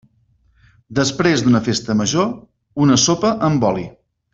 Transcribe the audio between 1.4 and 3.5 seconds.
d'una festa major, una sopa